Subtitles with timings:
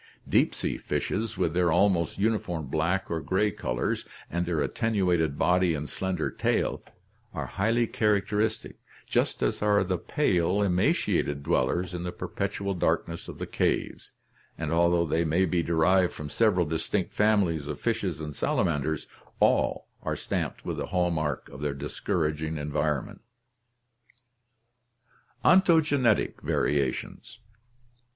[0.25, 3.51] INHERITANCE OF ACQUIRED CHARACTERS 171 Deep sea fishes, with their almost uniform black or gray
[3.51, 6.81] colors and their attenuated body and slender tail,
[7.35, 13.07] are highly characteris tic, just as are the pale, emaciated dwellers in the perpetual dark
[13.07, 14.09] ness of the caves,
[14.57, 19.05] and although they may be derived from several distinct families of fishes and salamanders,
[19.39, 23.21] all are stamped with the hall mark of their discouraging environment.
[25.45, 27.37] Ontogenetic Variations.